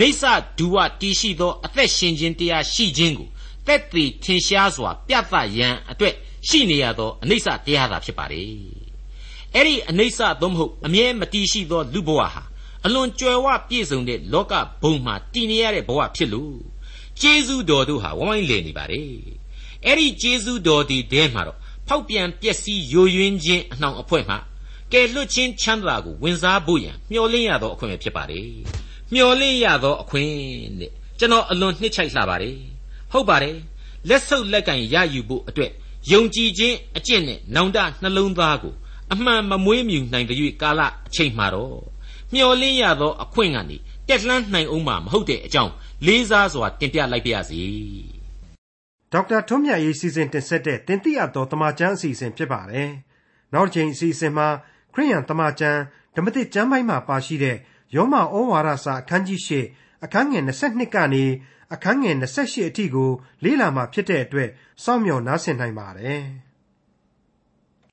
[0.00, 0.22] နေဆ
[0.58, 3.28] ဒူဝတည်ရှိသောအသက်ရှင်ခြင်းတရားရှိခြင်းကို
[3.66, 6.14] တက်တည်ထင်ရှားစွာ ပြသရန်အတွက်
[6.48, 8.42] ရှိနေရသောအနိစ္စတရားသာဖြစ်ပါလေ
[9.54, 12.42] အဲ့ဒီအနိစ္စသို့မဟုတ်အမြဲမတည်ရှိသောလူဘဝဟာ
[12.84, 16.56] အလွန်ကြွယ်ဝပြည့်စုံတဲ့လောကဘုံမှာတည်နေရတဲ့ဘဝဖြစ်လို့
[17.20, 19.02] ကျေးဇူးတော်တို့ဟာဝိုင်းလည်နေပါလေ
[19.84, 24.38] အဲ့ဒီကျေးဇူးတော်ဒီတဲမှာတော့ဖောက်ပြန်ပျက်စီးယိုယွင်းခြင်းအနှောင်အဖွဲ့မှာ
[24.92, 28.50] ကယ်လွတ်ခြင်းချမ်းသာကိုဝင်စားဖို့ရန်မျှော်လင့်ရသောအခွင့်ပဲဖြစ်ပါတယ်
[29.12, 30.32] မျှော်လင့်ရသောအခွင့်
[30.80, 32.56] တဲ့ကျွန်တော်အလွန်နှစ်ချိုက်လှပါတယ်
[33.12, 33.56] ဟုတ်ပါတယ်
[34.08, 35.72] လက်ဆုပ်လက်ကင်ရယူဖို့အတွက်
[36.12, 38.74] ယုံကြည်ခြင်းအကျင့်နဲ့နောင်တနှလုံးသားကို
[39.12, 41.80] အမှန်မမွေးမြူနိုင်တဲ့၍ကာလအချိန်မှာတော့
[42.34, 43.76] မျော်လင့်ရသောအခွင့်ကနေ
[44.08, 45.72] တက်လှမ်းနိုင်အောင်မှာမဟုတ်တဲ့အကြောင်း
[46.06, 47.62] လေးစားစွာတင်ပြလိုက်ပါရစေ။
[49.12, 52.90] ဒေါက်တာထွန်းမြတ်ရေးစီစဉ်တင်ဆက်တဲ့တင်ပြတော်တမချန်းအစီအစဉ်ဖြစ်ပါတယ်။
[53.54, 54.48] နောက်တစ်ချိန်အစီအစဉ်မှာ
[54.94, 55.80] ခရိယန်တမချန်း
[56.16, 57.56] ဓမ္မသစ်ကျမ်းပိုင်းမှာပါရှိတဲ့
[57.94, 58.22] ယောမဩ
[58.52, 59.50] ဝါဒစာအခန်းကြီး၈
[60.04, 61.24] အခန်းငယ်22ကနေ
[61.74, 63.10] အခန်းငယ်28အထိကို
[63.44, 64.50] လေ့လာမှာဖြစ်တဲ့အတွက်
[64.84, 66.22] စောင့်မျှော်နားဆင်နိုင်ပါတယ်။